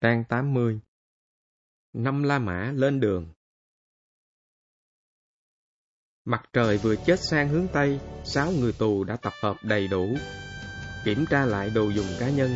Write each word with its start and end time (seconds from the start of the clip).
Trang 0.00 0.24
80 0.24 0.80
Năm 1.92 2.22
La 2.22 2.38
Mã 2.38 2.72
lên 2.74 3.00
đường 3.00 3.32
Mặt 6.24 6.42
trời 6.52 6.78
vừa 6.78 6.96
chết 6.96 7.20
sang 7.20 7.48
hướng 7.48 7.66
Tây, 7.72 8.00
sáu 8.24 8.52
người 8.52 8.72
tù 8.72 9.04
đã 9.04 9.16
tập 9.16 9.32
hợp 9.42 9.56
đầy 9.62 9.88
đủ. 9.88 10.16
Kiểm 11.04 11.24
tra 11.30 11.44
lại 11.44 11.70
đồ 11.74 11.88
dùng 11.88 12.06
cá 12.20 12.30
nhân. 12.30 12.50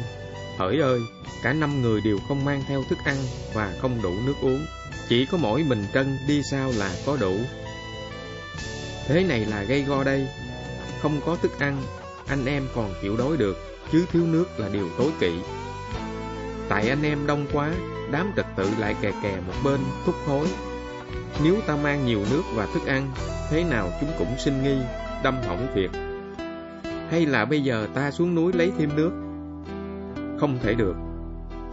Hỡi 0.59 0.81
ơi, 0.81 1.01
cả 1.43 1.53
năm 1.53 1.83
người 1.83 2.01
đều 2.01 2.19
không 2.29 2.45
mang 2.45 2.63
theo 2.67 2.83
thức 2.89 2.99
ăn 3.05 3.17
và 3.55 3.79
không 3.81 4.03
đủ 4.03 4.13
nước 4.27 4.35
uống. 4.43 4.67
Chỉ 5.09 5.27
có 5.27 5.39
mỗi 5.39 5.65
mình 5.65 5.85
Trân 5.95 6.17
đi 6.29 6.43
sao 6.43 6.73
là 6.79 6.95
có 7.07 7.17
đủ. 7.17 7.37
Thế 9.07 9.25
này 9.25 9.47
là 9.47 9.63
gây 9.63 9.83
go 9.83 10.05
đây. 10.05 10.29
Không 11.01 11.21
có 11.27 11.37
thức 11.37 11.59
ăn, 11.59 11.83
anh 12.27 12.47
em 12.47 12.69
còn 12.75 12.95
chịu 13.03 13.17
đói 13.17 13.37
được, 13.37 13.57
chứ 13.93 14.07
thiếu 14.13 14.27
nước 14.27 14.47
là 14.59 14.69
điều 14.69 14.89
tối 14.99 15.13
kỵ. 15.21 15.60
Tại 16.71 16.89
anh 16.89 17.03
em 17.03 17.27
đông 17.27 17.47
quá, 17.53 17.73
đám 18.11 18.33
trật 18.37 18.47
tự 18.57 18.71
lại 18.79 18.97
kè 19.01 19.13
kè 19.23 19.37
một 19.47 19.53
bên, 19.65 19.81
thúc 20.07 20.15
hối. 20.27 20.47
Nếu 21.45 21.55
ta 21.67 21.77
mang 21.77 22.07
nhiều 22.07 22.21
nước 22.31 22.43
và 22.55 22.67
thức 22.75 22.87
ăn, 22.87 23.11
thế 23.51 23.65
nào 23.65 23.91
chúng 24.01 24.11
cũng 24.19 24.39
sinh 24.39 24.63
nghi, 24.63 24.77
đâm 25.23 25.35
hỏng 25.47 25.67
việc. 25.75 25.91
Hay 27.11 27.27
là 27.27 27.45
bây 27.45 27.61
giờ 27.63 27.89
ta 27.95 28.11
xuống 28.11 28.35
núi 28.35 28.53
lấy 28.53 28.73
thêm 28.79 28.91
nước? 28.97 29.11
Không 30.41 30.59
thể 30.63 30.75
được. 30.75 30.95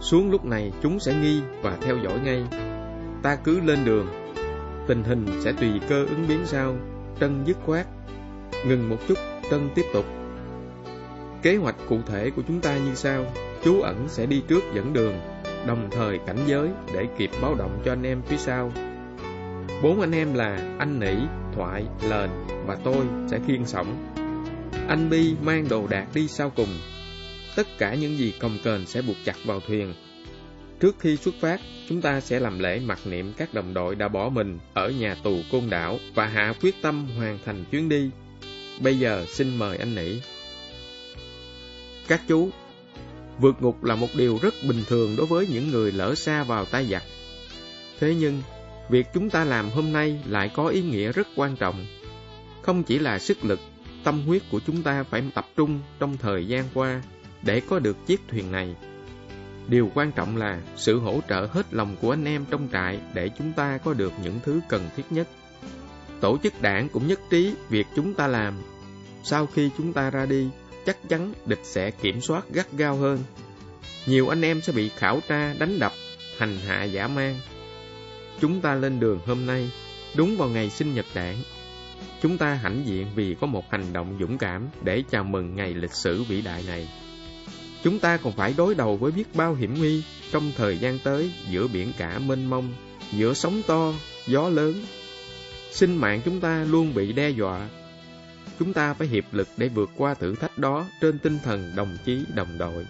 Xuống 0.00 0.30
lúc 0.30 0.44
này 0.44 0.72
chúng 0.82 1.00
sẽ 1.00 1.14
nghi 1.14 1.40
và 1.62 1.76
theo 1.80 1.96
dõi 2.04 2.20
ngay. 2.24 2.44
Ta 3.22 3.36
cứ 3.36 3.60
lên 3.60 3.84
đường. 3.84 4.06
Tình 4.86 5.04
hình 5.04 5.26
sẽ 5.40 5.52
tùy 5.52 5.70
cơ 5.88 6.04
ứng 6.04 6.28
biến 6.28 6.40
sau. 6.44 6.76
Trân 7.20 7.44
dứt 7.44 7.56
khoát. 7.66 7.86
Ngừng 8.66 8.88
một 8.88 8.96
chút, 9.08 9.18
Trân 9.50 9.68
tiếp 9.74 9.84
tục. 9.92 10.04
Kế 11.42 11.56
hoạch 11.56 11.76
cụ 11.88 11.98
thể 12.06 12.30
của 12.30 12.42
chúng 12.48 12.60
ta 12.60 12.76
như 12.76 12.94
sau 12.94 13.24
Chú 13.68 13.80
ẩn 13.80 14.08
sẽ 14.08 14.26
đi 14.26 14.42
trước 14.48 14.62
dẫn 14.74 14.92
đường 14.92 15.20
Đồng 15.66 15.88
thời 15.90 16.18
cảnh 16.26 16.38
giới 16.46 16.68
để 16.94 17.06
kịp 17.18 17.30
báo 17.42 17.54
động 17.54 17.82
cho 17.84 17.92
anh 17.92 18.02
em 18.02 18.22
phía 18.26 18.36
sau 18.36 18.72
Bốn 19.82 20.00
anh 20.00 20.12
em 20.12 20.34
là 20.34 20.76
anh 20.78 21.00
Nỉ, 21.00 21.14
Thoại, 21.54 21.84
Lền 22.10 22.30
và 22.66 22.76
tôi 22.84 23.06
sẽ 23.30 23.38
khiên 23.46 23.66
sổng 23.66 24.12
Anh 24.88 25.10
Bi 25.10 25.34
mang 25.42 25.68
đồ 25.68 25.86
đạc 25.86 26.06
đi 26.14 26.28
sau 26.28 26.50
cùng 26.50 26.68
Tất 27.56 27.66
cả 27.78 27.94
những 27.94 28.18
gì 28.18 28.34
cồng 28.40 28.58
kềnh 28.64 28.86
sẽ 28.86 29.02
buộc 29.02 29.16
chặt 29.24 29.36
vào 29.44 29.60
thuyền 29.60 29.94
Trước 30.80 30.96
khi 30.98 31.16
xuất 31.16 31.34
phát, 31.40 31.60
chúng 31.88 32.02
ta 32.02 32.20
sẽ 32.20 32.40
làm 32.40 32.58
lễ 32.58 32.80
mặc 32.80 32.98
niệm 33.04 33.32
các 33.36 33.54
đồng 33.54 33.74
đội 33.74 33.94
đã 33.94 34.08
bỏ 34.08 34.28
mình 34.28 34.58
ở 34.74 34.90
nhà 34.90 35.16
tù 35.24 35.36
Côn 35.52 35.70
Đảo 35.70 35.98
và 36.14 36.26
hạ 36.26 36.54
quyết 36.62 36.82
tâm 36.82 37.06
hoàn 37.16 37.38
thành 37.44 37.64
chuyến 37.70 37.88
đi. 37.88 38.10
Bây 38.80 38.98
giờ 38.98 39.24
xin 39.28 39.56
mời 39.56 39.76
anh 39.76 39.94
Nỉ. 39.94 40.20
Các 42.08 42.20
chú, 42.28 42.50
vượt 43.38 43.62
ngục 43.62 43.84
là 43.84 43.94
một 43.94 44.08
điều 44.14 44.38
rất 44.42 44.54
bình 44.68 44.84
thường 44.88 45.16
đối 45.16 45.26
với 45.26 45.46
những 45.46 45.70
người 45.70 45.92
lỡ 45.92 46.14
xa 46.14 46.44
vào 46.44 46.64
tay 46.64 46.86
giặc. 46.86 47.02
Thế 48.00 48.14
nhưng, 48.14 48.42
việc 48.90 49.06
chúng 49.14 49.30
ta 49.30 49.44
làm 49.44 49.70
hôm 49.70 49.92
nay 49.92 50.22
lại 50.26 50.50
có 50.54 50.68
ý 50.68 50.82
nghĩa 50.82 51.12
rất 51.12 51.28
quan 51.36 51.56
trọng. 51.56 51.86
Không 52.62 52.82
chỉ 52.82 52.98
là 52.98 53.18
sức 53.18 53.44
lực, 53.44 53.60
tâm 54.04 54.22
huyết 54.26 54.42
của 54.50 54.60
chúng 54.66 54.82
ta 54.82 55.02
phải 55.02 55.22
tập 55.34 55.46
trung 55.56 55.80
trong 55.98 56.16
thời 56.16 56.46
gian 56.46 56.64
qua 56.74 57.02
để 57.42 57.60
có 57.60 57.78
được 57.78 57.96
chiếc 58.06 58.20
thuyền 58.28 58.52
này. 58.52 58.74
Điều 59.68 59.90
quan 59.94 60.12
trọng 60.12 60.36
là 60.36 60.60
sự 60.76 60.98
hỗ 60.98 61.20
trợ 61.28 61.48
hết 61.52 61.74
lòng 61.74 61.96
của 62.00 62.10
anh 62.10 62.24
em 62.24 62.44
trong 62.50 62.68
trại 62.72 63.00
để 63.14 63.30
chúng 63.38 63.52
ta 63.52 63.78
có 63.78 63.94
được 63.94 64.12
những 64.22 64.40
thứ 64.44 64.60
cần 64.68 64.88
thiết 64.96 65.02
nhất. 65.10 65.28
Tổ 66.20 66.38
chức 66.42 66.62
đảng 66.62 66.88
cũng 66.88 67.06
nhất 67.06 67.20
trí 67.30 67.54
việc 67.68 67.86
chúng 67.96 68.14
ta 68.14 68.26
làm. 68.26 68.54
Sau 69.22 69.46
khi 69.46 69.70
chúng 69.78 69.92
ta 69.92 70.10
ra 70.10 70.26
đi, 70.26 70.48
chắc 70.88 71.08
chắn 71.08 71.32
địch 71.46 71.60
sẽ 71.62 71.90
kiểm 71.90 72.20
soát 72.20 72.44
gắt 72.52 72.72
gao 72.72 72.96
hơn. 72.96 73.18
Nhiều 74.06 74.28
anh 74.28 74.42
em 74.42 74.60
sẽ 74.60 74.72
bị 74.72 74.88
khảo 74.88 75.20
tra, 75.28 75.54
đánh 75.58 75.78
đập, 75.78 75.92
hành 76.38 76.58
hạ 76.66 76.84
giả 76.84 77.08
mang. 77.08 77.40
Chúng 78.40 78.60
ta 78.60 78.74
lên 78.74 79.00
đường 79.00 79.20
hôm 79.26 79.46
nay, 79.46 79.70
đúng 80.14 80.36
vào 80.36 80.48
ngày 80.48 80.70
sinh 80.70 80.94
nhật 80.94 81.06
đảng. 81.14 81.36
Chúng 82.22 82.38
ta 82.38 82.54
hãnh 82.54 82.82
diện 82.86 83.06
vì 83.14 83.36
có 83.40 83.46
một 83.46 83.70
hành 83.70 83.92
động 83.92 84.16
dũng 84.20 84.38
cảm 84.38 84.68
để 84.82 85.02
chào 85.10 85.24
mừng 85.24 85.56
ngày 85.56 85.74
lịch 85.74 85.92
sử 85.92 86.22
vĩ 86.22 86.40
đại 86.40 86.64
này. 86.66 86.88
Chúng 87.84 87.98
ta 87.98 88.16
còn 88.16 88.32
phải 88.32 88.54
đối 88.56 88.74
đầu 88.74 88.96
với 88.96 89.12
biết 89.12 89.34
bao 89.34 89.54
hiểm 89.54 89.74
nguy 89.78 90.02
trong 90.32 90.52
thời 90.56 90.78
gian 90.78 90.98
tới 90.98 91.30
giữa 91.50 91.68
biển 91.68 91.92
cả 91.98 92.18
mênh 92.18 92.46
mông, 92.46 92.74
giữa 93.12 93.34
sóng 93.34 93.62
to, 93.66 93.92
gió 94.26 94.48
lớn. 94.48 94.84
Sinh 95.70 95.96
mạng 95.96 96.20
chúng 96.24 96.40
ta 96.40 96.64
luôn 96.64 96.94
bị 96.94 97.12
đe 97.12 97.30
dọa 97.30 97.68
chúng 98.58 98.72
ta 98.72 98.94
phải 98.94 99.08
hiệp 99.08 99.24
lực 99.32 99.48
để 99.56 99.68
vượt 99.68 99.90
qua 99.96 100.14
thử 100.14 100.34
thách 100.34 100.58
đó 100.58 100.86
trên 101.00 101.18
tinh 101.18 101.38
thần 101.44 101.72
đồng 101.76 101.96
chí 102.04 102.24
đồng 102.34 102.58
đội. 102.58 102.86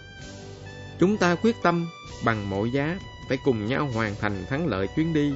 Chúng 0.99 1.17
ta 1.17 1.35
quyết 1.35 1.55
tâm 1.63 1.87
bằng 2.25 2.49
mọi 2.49 2.71
giá 2.71 2.99
phải 3.29 3.37
cùng 3.45 3.65
nhau 3.65 3.89
hoàn 3.93 4.15
thành 4.21 4.45
thắng 4.49 4.67
lợi 4.67 4.87
chuyến 4.95 5.13
đi 5.13 5.33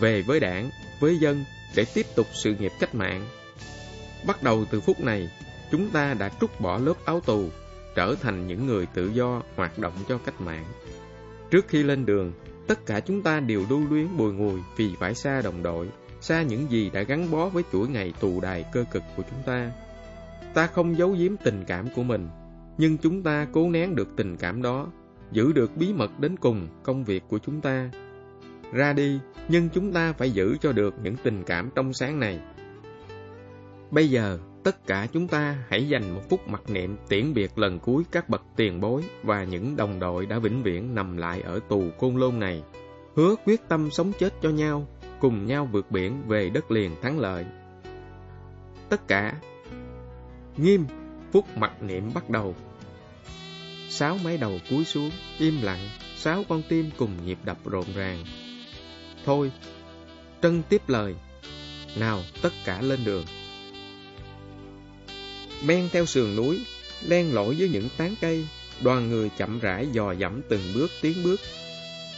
về 0.00 0.22
với 0.22 0.40
đảng, 0.40 0.70
với 1.00 1.18
dân 1.18 1.44
để 1.76 1.84
tiếp 1.94 2.06
tục 2.14 2.26
sự 2.32 2.54
nghiệp 2.54 2.72
cách 2.80 2.94
mạng. 2.94 3.26
Bắt 4.26 4.42
đầu 4.42 4.64
từ 4.70 4.80
phút 4.80 5.00
này, 5.00 5.30
chúng 5.70 5.90
ta 5.90 6.14
đã 6.14 6.30
trút 6.40 6.60
bỏ 6.60 6.78
lớp 6.78 6.94
áo 7.04 7.20
tù, 7.20 7.48
trở 7.94 8.14
thành 8.22 8.46
những 8.46 8.66
người 8.66 8.86
tự 8.86 9.10
do 9.14 9.42
hoạt 9.56 9.78
động 9.78 9.94
cho 10.08 10.18
cách 10.18 10.40
mạng. 10.40 10.64
Trước 11.50 11.68
khi 11.68 11.82
lên 11.82 12.06
đường, 12.06 12.32
tất 12.66 12.86
cả 12.86 13.00
chúng 13.00 13.22
ta 13.22 13.40
đều 13.40 13.64
lưu 13.70 13.82
luyến 13.90 14.16
bùi 14.16 14.32
ngùi 14.32 14.60
vì 14.76 14.94
phải 15.00 15.14
xa 15.14 15.42
đồng 15.42 15.62
đội, 15.62 15.88
xa 16.20 16.42
những 16.42 16.70
gì 16.70 16.90
đã 16.90 17.02
gắn 17.02 17.30
bó 17.30 17.48
với 17.48 17.62
chuỗi 17.72 17.88
ngày 17.88 18.12
tù 18.20 18.40
đài 18.40 18.64
cơ 18.72 18.84
cực 18.90 19.02
của 19.16 19.22
chúng 19.30 19.42
ta. 19.46 19.70
Ta 20.54 20.66
không 20.66 20.98
giấu 20.98 21.10
giếm 21.10 21.36
tình 21.36 21.64
cảm 21.66 21.88
của 21.96 22.02
mình, 22.02 22.28
nhưng 22.78 22.98
chúng 22.98 23.22
ta 23.22 23.46
cố 23.52 23.70
nén 23.70 23.94
được 23.94 24.08
tình 24.16 24.36
cảm 24.36 24.62
đó, 24.62 24.86
giữ 25.32 25.52
được 25.52 25.76
bí 25.76 25.92
mật 25.92 26.20
đến 26.20 26.36
cùng 26.36 26.68
công 26.82 27.04
việc 27.04 27.22
của 27.28 27.38
chúng 27.38 27.60
ta. 27.60 27.90
Ra 28.72 28.92
đi, 28.92 29.18
nhưng 29.48 29.68
chúng 29.68 29.92
ta 29.92 30.12
phải 30.12 30.30
giữ 30.30 30.56
cho 30.60 30.72
được 30.72 30.94
những 31.02 31.16
tình 31.22 31.42
cảm 31.46 31.70
trong 31.74 31.92
sáng 31.92 32.20
này. 32.20 32.40
Bây 33.90 34.10
giờ, 34.10 34.38
tất 34.64 34.86
cả 34.86 35.06
chúng 35.12 35.28
ta 35.28 35.56
hãy 35.68 35.88
dành 35.88 36.14
một 36.14 36.20
phút 36.30 36.48
mặc 36.48 36.62
niệm 36.68 36.96
tiễn 37.08 37.34
biệt 37.34 37.58
lần 37.58 37.78
cuối 37.78 38.04
các 38.10 38.28
bậc 38.28 38.42
tiền 38.56 38.80
bối 38.80 39.02
và 39.22 39.44
những 39.44 39.76
đồng 39.76 40.00
đội 40.00 40.26
đã 40.26 40.38
vĩnh 40.38 40.62
viễn 40.62 40.94
nằm 40.94 41.16
lại 41.16 41.40
ở 41.40 41.60
tù 41.68 41.84
côn 41.98 42.16
lôn 42.16 42.38
này. 42.38 42.62
Hứa 43.16 43.34
quyết 43.44 43.68
tâm 43.68 43.90
sống 43.90 44.12
chết 44.18 44.34
cho 44.42 44.50
nhau 44.50 44.86
cùng 45.20 45.46
nhau 45.46 45.68
vượt 45.72 45.90
biển 45.90 46.22
về 46.28 46.50
đất 46.50 46.70
liền 46.70 46.96
thắng 47.02 47.18
lợi. 47.18 47.44
Tất 48.88 49.08
cả 49.08 49.34
nghiêm, 50.56 50.86
phút 51.32 51.56
mặc 51.56 51.82
niệm 51.82 52.10
bắt 52.14 52.30
đầu. 52.30 52.54
Sáu 53.88 54.18
máy 54.24 54.36
đầu 54.36 54.58
cúi 54.70 54.84
xuống, 54.84 55.10
im 55.38 55.62
lặng, 55.62 55.88
sáu 56.16 56.44
con 56.48 56.62
tim 56.68 56.90
cùng 56.96 57.26
nhịp 57.26 57.38
đập 57.44 57.58
rộn 57.64 57.84
ràng. 57.94 58.24
Thôi, 59.24 59.52
Trân 60.42 60.62
tiếp 60.68 60.82
lời. 60.88 61.14
Nào, 61.98 62.22
tất 62.42 62.52
cả 62.64 62.82
lên 62.82 63.04
đường. 63.04 63.24
Men 65.64 65.88
theo 65.92 66.06
sườn 66.06 66.36
núi, 66.36 66.64
len 67.06 67.34
lỏi 67.34 67.56
dưới 67.56 67.68
những 67.68 67.88
tán 67.96 68.14
cây, 68.20 68.46
đoàn 68.82 69.10
người 69.10 69.30
chậm 69.38 69.60
rãi 69.60 69.88
dò 69.92 70.12
dẫm 70.12 70.40
từng 70.48 70.60
bước 70.74 70.90
tiến 71.02 71.22
bước 71.24 71.40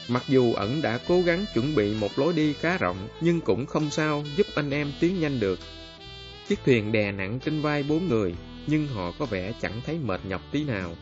Mặc 0.08 0.22
dù 0.28 0.52
ẩn 0.54 0.82
đã 0.82 0.98
cố 1.08 1.22
gắng 1.22 1.44
chuẩn 1.54 1.74
bị 1.74 1.94
một 1.94 2.18
lối 2.18 2.32
đi 2.32 2.52
khá 2.52 2.78
rộng, 2.78 3.08
nhưng 3.20 3.40
cũng 3.40 3.66
không 3.66 3.90
sao 3.90 4.24
giúp 4.36 4.46
anh 4.54 4.70
em 4.70 4.92
tiến 5.00 5.20
nhanh 5.20 5.40
được. 5.40 5.58
Chiếc 6.48 6.58
thuyền 6.64 6.92
đè 6.92 7.12
nặng 7.12 7.38
trên 7.44 7.60
vai 7.60 7.82
bốn 7.82 8.08
người, 8.08 8.34
nhưng 8.66 8.88
họ 8.88 9.12
có 9.18 9.24
vẻ 9.24 9.52
chẳng 9.62 9.80
thấy 9.86 9.98
mệt 9.98 10.20
nhọc 10.28 10.42
tí 10.52 10.64
nào. 10.64 10.94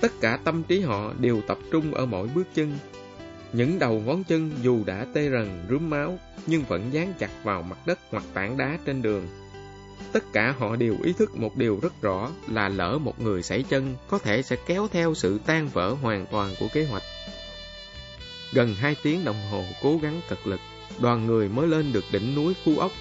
Tất 0.00 0.12
cả 0.20 0.38
tâm 0.44 0.62
trí 0.62 0.80
họ 0.80 1.12
đều 1.18 1.40
tập 1.40 1.58
trung 1.70 1.94
ở 1.94 2.06
mỗi 2.06 2.28
bước 2.34 2.46
chân. 2.54 2.78
Những 3.52 3.78
đầu 3.78 4.02
ngón 4.06 4.24
chân 4.24 4.50
dù 4.62 4.84
đã 4.84 5.06
tê 5.14 5.30
rần, 5.30 5.66
rúm 5.70 5.90
máu, 5.90 6.18
nhưng 6.46 6.62
vẫn 6.62 6.92
dán 6.92 7.12
chặt 7.18 7.30
vào 7.44 7.62
mặt 7.62 7.86
đất 7.86 7.98
hoặc 8.10 8.24
tảng 8.34 8.56
đá 8.56 8.78
trên 8.86 9.02
đường. 9.02 9.28
Tất 10.12 10.24
cả 10.32 10.54
họ 10.58 10.76
đều 10.76 10.96
ý 11.02 11.12
thức 11.12 11.36
một 11.36 11.56
điều 11.56 11.78
rất 11.82 12.02
rõ 12.02 12.30
là 12.48 12.68
lỡ 12.68 12.98
một 12.98 13.20
người 13.20 13.42
sảy 13.42 13.64
chân 13.68 13.94
có 14.08 14.18
thể 14.18 14.42
sẽ 14.42 14.56
kéo 14.66 14.88
theo 14.92 15.14
sự 15.14 15.40
tan 15.46 15.68
vỡ 15.68 15.90
hoàn 15.90 16.26
toàn 16.26 16.54
của 16.60 16.66
kế 16.72 16.84
hoạch. 16.84 17.02
Gần 18.52 18.74
hai 18.74 18.96
tiếng 19.02 19.24
đồng 19.24 19.50
hồ 19.50 19.64
cố 19.82 19.98
gắng 20.02 20.20
cực 20.28 20.46
lực, 20.46 20.60
đoàn 21.00 21.26
người 21.26 21.48
mới 21.48 21.68
lên 21.68 21.92
được 21.92 22.04
đỉnh 22.12 22.34
núi 22.34 22.54
khu 22.64 22.78
Ốc. 22.78 22.92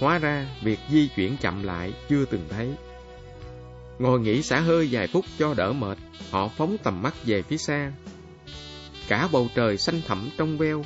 Hóa 0.00 0.18
ra, 0.18 0.46
việc 0.62 0.78
di 0.90 1.08
chuyển 1.16 1.36
chậm 1.36 1.62
lại 1.62 1.92
chưa 2.08 2.24
từng 2.24 2.46
thấy. 2.50 2.68
Ngồi 3.98 4.20
nghỉ 4.20 4.42
xả 4.42 4.60
hơi 4.60 4.88
vài 4.90 5.06
phút 5.06 5.24
cho 5.38 5.54
đỡ 5.54 5.72
mệt, 5.72 5.98
họ 6.30 6.48
phóng 6.48 6.76
tầm 6.82 7.02
mắt 7.02 7.14
về 7.24 7.42
phía 7.42 7.56
xa. 7.56 7.92
Cả 9.08 9.28
bầu 9.32 9.48
trời 9.54 9.78
xanh 9.78 10.00
thẳm 10.06 10.30
trong 10.38 10.58
veo. 10.58 10.84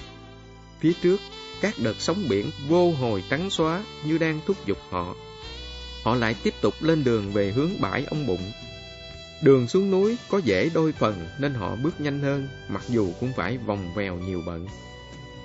Phía 0.81 0.92
trước, 1.02 1.20
các 1.60 1.74
đợt 1.78 1.94
sóng 1.98 2.24
biển 2.28 2.50
vô 2.69 2.92
hồi 2.92 3.24
trắng 3.31 3.50
xóa 3.50 3.84
như 4.04 4.19
đang 4.19 4.40
thúc 4.46 4.66
giục 4.66 4.78
họ. 4.90 5.14
Họ 6.02 6.14
lại 6.14 6.34
tiếp 6.42 6.54
tục 6.60 6.74
lên 6.81 7.04
đường 7.04 7.32
về 7.32 7.52
hướng 7.52 7.81
bãi 7.81 8.04
ông 8.04 8.26
Bụng 8.26 8.52
Đường 9.43 9.69
xuống 9.69 9.90
núi 9.90 10.19
có 10.31 10.38
dễ 10.38 10.70
đôi 10.75 10.93
phần 10.93 11.26
nên 11.40 11.55
họ 11.55 11.76
bước 11.76 12.00
nhanh 12.00 12.20
hơn, 12.20 12.49
mặc 12.69 12.82
dù 12.88 13.12
cũng 13.20 13.32
phải 13.37 13.58
vòng 13.58 13.94
vèo 13.94 14.19
nhiều 14.19 14.43
bận. 14.46 14.67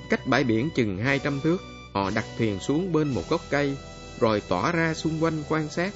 Cách 0.09 0.27
bãi 0.27 0.43
biển 0.43 0.69
chừng 0.75 0.97
200 0.97 1.39
thước, 1.43 1.57
họ 1.93 2.11
đặt 2.15 2.25
thuyền 2.37 2.59
xuống 2.59 2.91
bên 2.91 3.07
một 3.07 3.29
gốc 3.29 3.41
cây, 3.49 3.77
rồi 4.19 4.41
tỏa 4.49 4.71
ra 4.71 4.93
xung 4.93 5.23
quanh 5.23 5.43
quan 5.49 5.69
sát. 5.69 5.93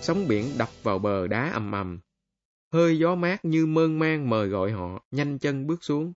Sóng 0.00 0.28
biển 0.28 0.58
đập 0.58 0.68
vào 0.82 0.98
bờ 0.98 1.26
đá 1.26 1.50
ầm 1.50 1.72
ầm, 1.72 2.00
hơi 2.72 2.98
gió 2.98 3.14
mát 3.14 3.44
như 3.44 3.66
mơn 3.66 3.98
man 3.98 4.30
mời 4.30 4.48
gọi 4.48 4.72
họ, 4.72 5.04
nhanh 5.10 5.38
chân 5.38 5.66
bước 5.66 5.84
xuống. 5.84 6.12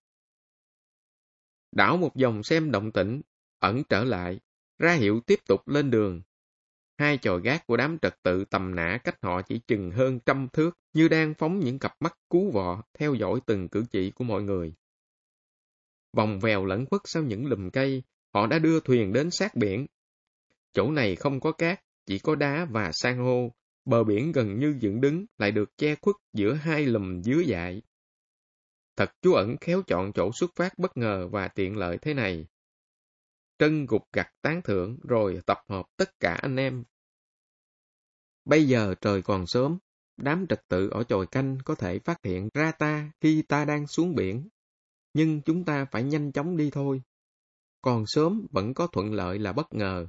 Đảo 1.73 1.97
một 1.97 2.13
vòng 2.23 2.43
xem 2.43 2.71
động 2.71 2.93
tĩnh, 2.93 3.21
ẩn 3.59 3.85
trở 3.85 4.05
lại, 4.05 4.41
ra 4.79 4.93
hiệu 4.93 5.21
tiếp 5.27 5.39
tục 5.47 5.69
lên 5.69 5.91
đường. 5.91 6.23
Hai 6.99 7.19
trò 7.19 7.37
gác 7.37 7.67
của 7.67 7.77
đám 7.77 7.99
trật 8.03 8.23
tự 8.23 8.45
tầm 8.45 8.75
nã 8.75 8.99
cách 9.05 9.19
họ 9.23 9.43
chỉ 9.43 9.61
chừng 9.67 9.91
hơn 9.91 10.19
trăm 10.27 10.49
thước, 10.53 10.79
như 10.93 11.09
đang 11.09 11.35
phóng 11.35 11.59
những 11.59 11.79
cặp 11.79 11.93
mắt 12.01 12.19
cú 12.29 12.51
vọ, 12.51 12.83
theo 12.99 13.15
dõi 13.15 13.41
từng 13.47 13.69
cử 13.69 13.85
chỉ 13.91 14.11
của 14.11 14.25
mọi 14.25 14.43
người. 14.43 14.75
Vòng 16.13 16.41
vèo 16.41 16.65
lẫn 16.65 16.87
khuất 16.87 17.01
sau 17.05 17.23
những 17.23 17.47
lùm 17.47 17.71
cây, 17.71 18.03
họ 18.35 18.47
đã 18.47 18.59
đưa 18.59 18.81
thuyền 18.81 19.13
đến 19.13 19.31
sát 19.31 19.55
biển. 19.55 19.87
Chỗ 20.73 20.91
này 20.91 21.17
không 21.17 21.41
có 21.41 21.53
cát, 21.53 21.81
chỉ 22.07 22.19
có 22.19 22.35
đá 22.35 22.67
và 22.71 22.91
san 22.93 23.19
hô, 23.19 23.53
bờ 23.85 24.05
biển 24.05 24.33
gần 24.33 24.59
như 24.59 24.75
dựng 24.81 25.01
đứng 25.01 25.27
lại 25.39 25.53
được 25.53 25.79
che 25.79 25.95
khuất 25.95 26.17
giữa 26.33 26.53
hai 26.55 26.87
lùm 26.87 27.23
dứa 27.23 27.41
dại. 27.47 27.83
Thật 28.97 29.11
chú 29.23 29.33
ẩn 29.33 29.57
khéo 29.61 29.83
chọn 29.87 30.13
chỗ 30.13 30.31
xuất 30.35 30.51
phát 30.57 30.79
bất 30.79 30.97
ngờ 30.97 31.29
và 31.33 31.49
tiện 31.49 31.77
lợi 31.77 31.99
thế 31.99 32.15
này. 32.15 32.47
Trân 33.59 33.87
gục 33.87 34.03
gặt 34.13 34.29
tán 34.43 34.63
thưởng 34.63 34.99
rồi 35.03 35.41
tập 35.47 35.59
hợp 35.69 35.87
tất 35.97 36.21
cả 36.21 36.35
anh 36.43 36.57
em. 36.57 36.85
Bây 38.45 38.65
giờ 38.65 38.95
trời 39.01 39.23
còn 39.23 39.47
sớm, 39.47 39.79
đám 40.17 40.47
trật 40.47 40.69
tự 40.69 40.89
ở 40.89 41.05
chòi 41.05 41.27
canh 41.27 41.59
có 41.65 41.75
thể 41.75 41.99
phát 41.99 42.25
hiện 42.25 42.49
ra 42.55 42.73
ta 42.73 43.13
khi 43.21 43.43
ta 43.43 43.65
đang 43.65 43.87
xuống 43.87 44.15
biển. 44.15 44.49
Nhưng 45.15 45.43
chúng 45.43 45.65
ta 45.65 45.85
phải 45.85 46.03
nhanh 46.03 46.33
chóng 46.33 46.57
đi 46.57 46.71
thôi. 46.71 47.03
Còn 47.83 48.05
sớm 48.07 48.47
vẫn 48.51 48.75
có 48.75 48.87
thuận 48.87 49.13
lợi 49.13 49.39
là 49.39 49.53
bất 49.53 49.75
ngờ. 49.75 50.07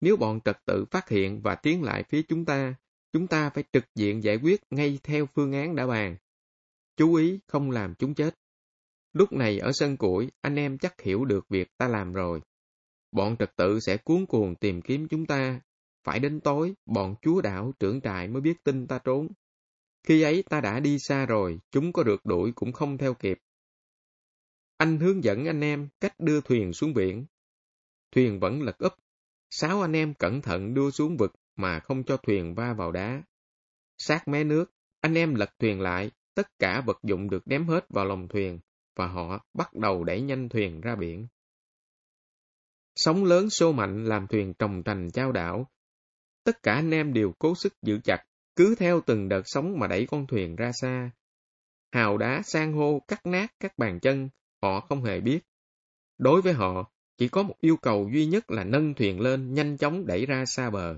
Nếu 0.00 0.16
bọn 0.16 0.40
trật 0.44 0.56
tự 0.66 0.84
phát 0.90 1.08
hiện 1.08 1.40
và 1.42 1.54
tiến 1.54 1.82
lại 1.82 2.04
phía 2.08 2.22
chúng 2.22 2.44
ta, 2.44 2.74
chúng 3.12 3.26
ta 3.26 3.50
phải 3.50 3.64
trực 3.72 3.84
diện 3.94 4.22
giải 4.22 4.36
quyết 4.36 4.60
ngay 4.70 4.98
theo 5.02 5.26
phương 5.34 5.52
án 5.52 5.76
đã 5.76 5.86
bàn. 5.86 6.16
Chú 6.96 7.14
ý 7.14 7.40
không 7.46 7.70
làm 7.70 7.94
chúng 7.94 8.14
chết. 8.14 8.34
Lúc 9.12 9.32
này 9.32 9.58
ở 9.58 9.70
sân 9.74 9.96
củi, 9.96 10.30
anh 10.40 10.56
em 10.56 10.78
chắc 10.78 11.00
hiểu 11.00 11.24
được 11.24 11.48
việc 11.48 11.68
ta 11.78 11.88
làm 11.88 12.12
rồi. 12.12 12.40
Bọn 13.14 13.36
trật 13.36 13.56
tự 13.56 13.80
sẽ 13.80 13.96
cuốn 13.96 14.26
cuồng 14.26 14.54
tìm 14.54 14.82
kiếm 14.82 15.08
chúng 15.08 15.26
ta. 15.26 15.60
Phải 16.04 16.20
đến 16.20 16.40
tối, 16.40 16.74
bọn 16.86 17.14
chúa 17.22 17.40
đảo 17.40 17.72
trưởng 17.78 18.00
trại 18.00 18.28
mới 18.28 18.40
biết 18.42 18.64
tin 18.64 18.86
ta 18.86 18.98
trốn. 18.98 19.28
Khi 20.02 20.22
ấy 20.22 20.44
ta 20.50 20.60
đã 20.60 20.80
đi 20.80 20.98
xa 20.98 21.26
rồi, 21.26 21.60
chúng 21.70 21.92
có 21.92 22.02
được 22.02 22.24
đuổi 22.24 22.52
cũng 22.54 22.72
không 22.72 22.98
theo 22.98 23.14
kịp. 23.14 23.38
Anh 24.76 24.98
hướng 24.98 25.24
dẫn 25.24 25.44
anh 25.44 25.60
em 25.60 25.88
cách 26.00 26.20
đưa 26.20 26.40
thuyền 26.40 26.72
xuống 26.72 26.94
biển. 26.94 27.26
Thuyền 28.12 28.40
vẫn 28.40 28.62
lật 28.62 28.78
úp. 28.78 28.92
Sáu 29.50 29.82
anh 29.82 29.92
em 29.92 30.14
cẩn 30.14 30.42
thận 30.42 30.74
đưa 30.74 30.90
xuống 30.90 31.16
vực 31.16 31.32
mà 31.56 31.80
không 31.80 32.04
cho 32.04 32.16
thuyền 32.16 32.54
va 32.54 32.74
vào 32.74 32.92
đá. 32.92 33.22
Sát 33.98 34.28
mé 34.28 34.44
nước, 34.44 34.72
anh 35.00 35.14
em 35.14 35.34
lật 35.34 35.50
thuyền 35.58 35.80
lại, 35.80 36.10
tất 36.34 36.58
cả 36.58 36.82
vật 36.86 36.98
dụng 37.02 37.30
được 37.30 37.48
ném 37.48 37.66
hết 37.66 37.86
vào 37.88 38.04
lòng 38.04 38.28
thuyền, 38.28 38.60
và 38.96 39.06
họ 39.06 39.46
bắt 39.54 39.74
đầu 39.74 40.04
đẩy 40.04 40.20
nhanh 40.20 40.48
thuyền 40.48 40.80
ra 40.80 40.96
biển. 40.96 41.26
Sóng 42.94 43.24
lớn 43.24 43.50
xô 43.50 43.72
mạnh 43.72 44.04
làm 44.04 44.26
thuyền 44.26 44.54
trồng 44.54 44.82
trành 44.84 45.10
trao 45.10 45.32
đảo. 45.32 45.70
Tất 46.44 46.62
cả 46.62 46.74
anh 46.74 46.90
em 46.90 47.12
đều 47.12 47.32
cố 47.38 47.54
sức 47.54 47.74
giữ 47.82 48.00
chặt, 48.04 48.24
cứ 48.56 48.74
theo 48.74 49.00
từng 49.06 49.28
đợt 49.28 49.42
sóng 49.44 49.78
mà 49.78 49.86
đẩy 49.86 50.06
con 50.06 50.26
thuyền 50.26 50.56
ra 50.56 50.72
xa. 50.72 51.10
Hào 51.92 52.18
đá, 52.18 52.42
sang 52.44 52.72
hô, 52.72 53.00
cắt 53.08 53.26
nát 53.26 53.52
các 53.60 53.78
bàn 53.78 54.00
chân, 54.00 54.28
họ 54.62 54.80
không 54.80 55.04
hề 55.04 55.20
biết. 55.20 55.40
Đối 56.18 56.42
với 56.42 56.52
họ, 56.52 56.90
chỉ 57.16 57.28
có 57.28 57.42
một 57.42 57.54
yêu 57.60 57.76
cầu 57.76 58.10
duy 58.12 58.26
nhất 58.26 58.50
là 58.50 58.64
nâng 58.64 58.94
thuyền 58.94 59.20
lên 59.20 59.54
nhanh 59.54 59.76
chóng 59.76 60.06
đẩy 60.06 60.26
ra 60.26 60.44
xa 60.46 60.70
bờ. 60.70 60.96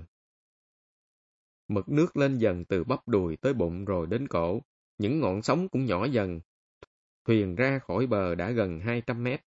Mực 1.67 1.89
nước 1.89 2.17
lên 2.17 2.37
dần 2.37 2.65
từ 2.65 2.83
bắp 2.83 3.07
đùi 3.07 3.37
tới 3.37 3.53
bụng 3.53 3.85
rồi 3.85 4.07
đến 4.07 4.27
cổ, 4.27 4.61
những 4.97 5.19
ngọn 5.19 5.41
sóng 5.41 5.69
cũng 5.69 5.85
nhỏ 5.85 6.05
dần. 6.05 6.39
Thuyền 7.25 7.55
ra 7.55 7.79
khỏi 7.79 8.07
bờ 8.07 8.35
đã 8.35 8.51
gần 8.51 8.79
200 8.79 9.23
mét. 9.23 9.41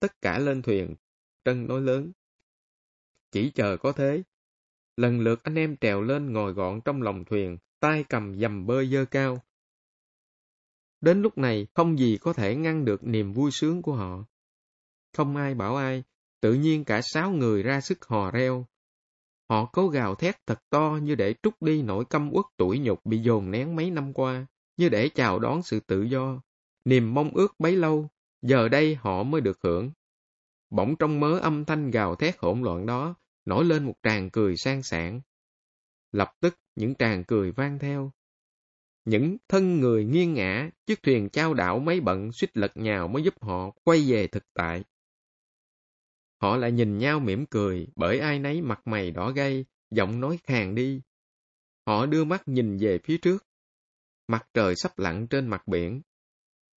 Tất 0.00 0.22
cả 0.22 0.38
lên 0.38 0.62
thuyền, 0.62 0.94
Trân 1.44 1.66
nói 1.66 1.80
lớn. 1.80 2.12
Chỉ 3.32 3.50
chờ 3.50 3.76
có 3.76 3.92
thế. 3.92 4.22
Lần 4.96 5.20
lượt 5.20 5.44
anh 5.44 5.54
em 5.54 5.76
trèo 5.76 6.02
lên 6.02 6.32
ngồi 6.32 6.52
gọn 6.52 6.80
trong 6.84 7.02
lòng 7.02 7.24
thuyền, 7.24 7.58
tay 7.80 8.04
cầm 8.08 8.40
dầm 8.40 8.66
bơi 8.66 8.86
dơ 8.86 9.04
cao. 9.04 9.42
Đến 11.00 11.22
lúc 11.22 11.38
này, 11.38 11.66
không 11.74 11.98
gì 11.98 12.18
có 12.20 12.32
thể 12.32 12.56
ngăn 12.56 12.84
được 12.84 13.04
niềm 13.04 13.32
vui 13.32 13.50
sướng 13.50 13.82
của 13.82 13.92
họ. 13.92 14.24
Không 15.16 15.36
ai 15.36 15.54
bảo 15.54 15.76
ai, 15.76 16.04
tự 16.40 16.54
nhiên 16.54 16.84
cả 16.84 17.00
sáu 17.02 17.30
người 17.30 17.62
ra 17.62 17.80
sức 17.80 18.04
hò 18.04 18.30
reo. 18.30 18.66
Họ 19.48 19.70
cố 19.72 19.88
gào 19.88 20.14
thét 20.14 20.46
thật 20.46 20.62
to 20.70 20.98
như 21.02 21.14
để 21.14 21.34
trút 21.42 21.54
đi 21.60 21.82
nỗi 21.82 22.04
căm 22.04 22.30
uất 22.32 22.44
tuổi 22.56 22.78
nhục 22.78 23.06
bị 23.06 23.18
dồn 23.18 23.50
nén 23.50 23.76
mấy 23.76 23.90
năm 23.90 24.12
qua, 24.12 24.46
như 24.76 24.88
để 24.88 25.08
chào 25.08 25.38
đón 25.38 25.62
sự 25.62 25.80
tự 25.80 26.02
do. 26.02 26.40
Niềm 26.84 27.14
mong 27.14 27.30
ước 27.34 27.54
bấy 27.58 27.76
lâu, 27.76 28.08
giờ 28.42 28.68
đây 28.68 28.94
họ 28.94 29.22
mới 29.22 29.40
được 29.40 29.58
hưởng. 29.62 29.90
Bỗng 30.70 30.96
trong 30.98 31.20
mớ 31.20 31.38
âm 31.38 31.64
thanh 31.64 31.90
gào 31.90 32.14
thét 32.14 32.38
hỗn 32.38 32.62
loạn 32.62 32.86
đó, 32.86 33.14
nổi 33.44 33.64
lên 33.64 33.84
một 33.84 33.94
tràng 34.02 34.30
cười 34.30 34.56
sang 34.56 34.82
sảng. 34.82 35.20
Lập 36.12 36.32
tức 36.40 36.58
những 36.76 36.94
tràng 36.94 37.24
cười 37.24 37.52
vang 37.52 37.78
theo. 37.78 38.12
Những 39.04 39.36
thân 39.48 39.80
người 39.80 40.04
nghiêng 40.04 40.34
ngã, 40.34 40.70
chiếc 40.86 41.02
thuyền 41.02 41.28
trao 41.28 41.54
đảo 41.54 41.78
mấy 41.78 42.00
bận 42.00 42.32
suýt 42.32 42.56
lật 42.56 42.76
nhào 42.76 43.08
mới 43.08 43.22
giúp 43.22 43.34
họ 43.40 43.70
quay 43.84 44.04
về 44.08 44.26
thực 44.26 44.44
tại. 44.54 44.84
Họ 46.42 46.56
lại 46.56 46.72
nhìn 46.72 46.98
nhau 46.98 47.20
mỉm 47.20 47.46
cười 47.46 47.88
bởi 47.96 48.18
ai 48.18 48.38
nấy 48.38 48.62
mặt 48.62 48.80
mày 48.84 49.10
đỏ 49.10 49.30
gay, 49.30 49.64
giọng 49.90 50.20
nói 50.20 50.38
khàn 50.44 50.74
đi. 50.74 51.02
Họ 51.86 52.06
đưa 52.06 52.24
mắt 52.24 52.48
nhìn 52.48 52.76
về 52.76 52.98
phía 53.04 53.18
trước. 53.18 53.46
Mặt 54.28 54.46
trời 54.54 54.74
sắp 54.76 54.98
lặn 54.98 55.26
trên 55.26 55.46
mặt 55.46 55.68
biển. 55.68 56.02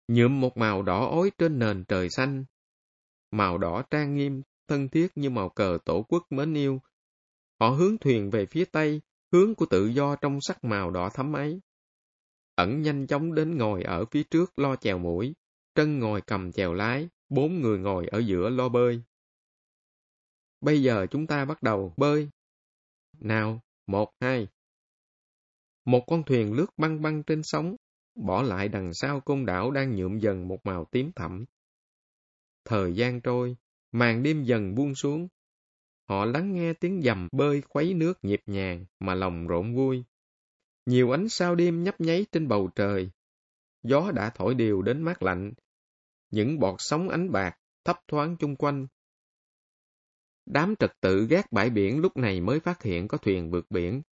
Nhuộm 0.08 0.40
một 0.40 0.56
màu 0.56 0.82
đỏ 0.82 1.06
ối 1.06 1.30
trên 1.38 1.58
nền 1.58 1.84
trời 1.84 2.10
xanh, 2.10 2.44
màu 3.32 3.58
đỏ 3.58 3.82
trang 3.90 4.14
nghiêm, 4.14 4.42
thân 4.68 4.88
thiết 4.88 5.08
như 5.14 5.30
màu 5.30 5.48
cờ 5.48 5.78
tổ 5.84 6.02
quốc 6.08 6.26
mến 6.30 6.54
yêu. 6.54 6.80
Họ 7.60 7.68
hướng 7.68 7.98
thuyền 7.98 8.30
về 8.30 8.46
phía 8.46 8.64
tây, 8.64 9.00
hướng 9.32 9.54
của 9.54 9.66
tự 9.66 9.86
do 9.86 10.16
trong 10.16 10.38
sắc 10.40 10.64
màu 10.64 10.90
đỏ 10.90 11.10
thắm 11.14 11.32
ấy. 11.32 11.60
Ẩn 12.54 12.82
nhanh 12.82 13.06
chóng 13.06 13.34
đến 13.34 13.58
ngồi 13.58 13.82
ở 13.82 14.04
phía 14.04 14.22
trước 14.22 14.58
lo 14.58 14.76
chèo 14.76 14.98
mũi, 14.98 15.34
Trân 15.74 15.98
ngồi 15.98 16.20
cầm 16.20 16.52
chèo 16.52 16.74
lái, 16.74 17.08
bốn 17.28 17.60
người 17.60 17.78
ngồi 17.78 18.06
ở 18.06 18.18
giữa 18.18 18.48
lo 18.48 18.68
bơi. 18.68 19.02
Bây 20.60 20.82
giờ 20.82 21.06
chúng 21.10 21.26
ta 21.26 21.44
bắt 21.44 21.62
đầu 21.62 21.94
bơi. 21.96 22.28
Nào, 23.20 23.60
một, 23.86 24.10
hai. 24.20 24.48
Một 25.84 26.04
con 26.06 26.22
thuyền 26.22 26.52
lướt 26.52 26.66
băng 26.76 27.02
băng 27.02 27.22
trên 27.22 27.42
sóng, 27.42 27.76
bỏ 28.14 28.42
lại 28.42 28.68
đằng 28.68 28.94
sau 28.94 29.20
côn 29.20 29.46
đảo 29.46 29.70
đang 29.70 29.96
nhuộm 29.96 30.18
dần 30.18 30.48
một 30.48 30.58
màu 30.64 30.84
tím 30.84 31.12
thẳm. 31.12 31.44
Thời 32.64 32.94
gian 32.94 33.20
trôi, 33.20 33.56
màn 33.92 34.22
đêm 34.22 34.44
dần 34.44 34.74
buông 34.74 34.94
xuống. 34.94 35.28
Họ 36.08 36.24
lắng 36.24 36.52
nghe 36.52 36.72
tiếng 36.72 37.02
dầm 37.02 37.28
bơi 37.32 37.62
khuấy 37.62 37.94
nước 37.94 38.24
nhịp 38.24 38.40
nhàng 38.46 38.84
mà 39.00 39.14
lòng 39.14 39.46
rộn 39.46 39.74
vui. 39.74 40.04
Nhiều 40.86 41.10
ánh 41.10 41.28
sao 41.28 41.54
đêm 41.54 41.82
nhấp 41.84 42.00
nháy 42.00 42.26
trên 42.32 42.48
bầu 42.48 42.70
trời. 42.74 43.10
Gió 43.82 44.10
đã 44.14 44.30
thổi 44.34 44.54
đều 44.54 44.82
đến 44.82 45.02
mát 45.02 45.22
lạnh. 45.22 45.52
Những 46.30 46.58
bọt 46.58 46.74
sóng 46.78 47.08
ánh 47.08 47.32
bạc 47.32 47.56
thấp 47.84 48.00
thoáng 48.08 48.36
chung 48.36 48.56
quanh. 48.56 48.86
Đám 50.46 50.76
trật 50.76 50.92
tự 51.00 51.26
gác 51.26 51.52
bãi 51.52 51.70
biển 51.70 52.00
lúc 52.00 52.16
này 52.16 52.40
mới 52.40 52.60
phát 52.60 52.82
hiện 52.82 53.08
có 53.08 53.18
thuyền 53.18 53.50
vượt 53.50 53.66
biển. 53.70 54.02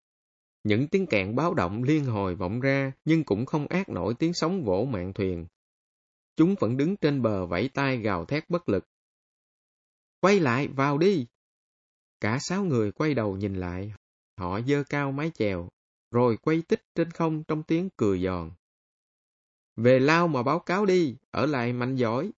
Những 0.64 0.88
tiếng 0.88 1.06
kẹn 1.06 1.34
báo 1.34 1.54
động 1.54 1.82
liên 1.82 2.04
hồi 2.04 2.34
vọng 2.34 2.60
ra 2.60 2.92
nhưng 3.04 3.24
cũng 3.24 3.46
không 3.46 3.66
ác 3.66 3.88
nổi 3.88 4.14
tiếng 4.18 4.34
sóng 4.34 4.64
vỗ 4.64 4.88
mạng 4.90 5.12
thuyền 5.12 5.46
Chúng 6.40 6.54
vẫn 6.60 6.76
đứng 6.76 6.96
trên 6.96 7.22
bờ 7.22 7.46
vẫy 7.46 7.70
tay 7.74 7.98
gào 7.98 8.24
thét 8.24 8.50
bất 8.50 8.68
lực. 8.68 8.84
Quay 10.20 10.40
lại, 10.40 10.68
vào 10.68 10.98
đi! 10.98 11.26
Cả 12.20 12.38
sáu 12.40 12.64
người 12.64 12.92
quay 12.92 13.14
đầu 13.14 13.36
nhìn 13.36 13.54
lại, 13.54 13.92
họ 14.36 14.60
dơ 14.60 14.84
cao 14.88 15.12
mái 15.12 15.30
chèo, 15.34 15.68
rồi 16.10 16.36
quay 16.36 16.62
tích 16.68 16.82
trên 16.94 17.10
không 17.10 17.44
trong 17.48 17.62
tiếng 17.62 17.88
cười 17.96 18.22
giòn. 18.22 18.50
Về 19.76 19.98
lao 19.98 20.28
mà 20.28 20.42
báo 20.42 20.58
cáo 20.58 20.86
đi, 20.86 21.16
ở 21.30 21.46
lại 21.46 21.72
mạnh 21.72 21.96
giỏi. 21.96 22.30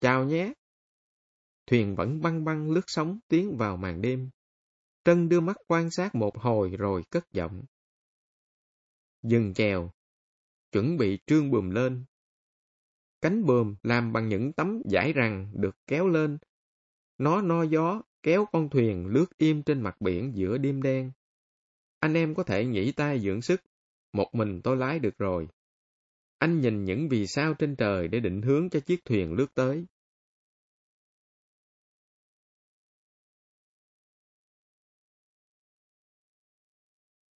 Chào 0.00 0.24
nhé! 0.24 0.52
Thuyền 1.66 1.94
vẫn 1.94 2.20
băng 2.20 2.44
băng 2.44 2.70
lướt 2.70 2.84
sóng 2.86 3.18
tiến 3.28 3.56
vào 3.56 3.76
màn 3.76 4.02
đêm. 4.02 4.30
Trân 5.04 5.28
đưa 5.28 5.40
mắt 5.40 5.56
quan 5.66 5.90
sát 5.90 6.14
một 6.14 6.38
hồi 6.38 6.70
rồi 6.70 7.02
cất 7.10 7.32
giọng. 7.32 7.64
Dừng 9.22 9.54
chèo, 9.54 9.90
chuẩn 10.72 10.96
bị 10.96 11.18
trương 11.26 11.50
bùm 11.50 11.70
lên, 11.70 12.04
Cánh 13.22 13.46
bờm 13.46 13.74
làm 13.82 14.12
bằng 14.12 14.28
những 14.28 14.52
tấm 14.52 14.82
giải 14.84 15.12
rằng 15.12 15.52
được 15.54 15.76
kéo 15.86 16.08
lên. 16.08 16.38
Nó 17.18 17.42
no 17.42 17.62
gió, 17.62 18.02
kéo 18.22 18.46
con 18.52 18.68
thuyền 18.68 19.06
lướt 19.06 19.38
im 19.38 19.62
trên 19.62 19.80
mặt 19.80 20.00
biển 20.00 20.32
giữa 20.34 20.58
đêm 20.58 20.82
đen. 20.82 21.12
Anh 22.00 22.14
em 22.14 22.34
có 22.34 22.42
thể 22.42 22.64
nghỉ 22.64 22.92
tay 22.92 23.20
dưỡng 23.20 23.42
sức. 23.42 23.62
Một 24.12 24.34
mình 24.34 24.60
tôi 24.62 24.76
lái 24.76 24.98
được 24.98 25.18
rồi. 25.18 25.48
Anh 26.38 26.60
nhìn 26.60 26.84
những 26.84 27.08
vì 27.08 27.26
sao 27.26 27.54
trên 27.54 27.76
trời 27.76 28.08
để 28.08 28.20
định 28.20 28.42
hướng 28.42 28.70
cho 28.70 28.80
chiếc 28.80 29.04
thuyền 29.04 29.32
lướt 29.32 29.54
tới. 29.54 29.86